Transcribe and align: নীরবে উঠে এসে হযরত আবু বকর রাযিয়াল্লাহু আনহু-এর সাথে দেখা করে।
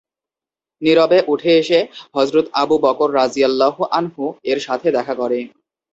নীরবে 0.81 1.19
উঠে 1.27 1.51
এসে 1.61 1.79
হযরত 2.15 2.45
আবু 2.61 2.75
বকর 2.83 3.09
রাযিয়াল্লাহু 3.19 3.81
আনহু-এর 3.97 4.59
সাথে 4.67 4.87
দেখা 4.97 5.13
করে। 5.15 5.39